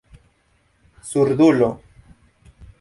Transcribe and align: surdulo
surdulo 1.09 1.69